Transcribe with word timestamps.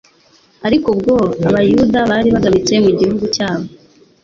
ariko 0.67 0.87
ubwo 0.93 1.13
abayuda 1.47 1.99
bari 2.11 2.29
bagamtse 2.35 2.73
mu 2.83 2.91
gihugu 2.99 3.23
cyabo 3.35 3.67